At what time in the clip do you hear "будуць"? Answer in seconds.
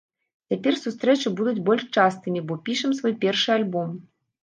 1.43-1.63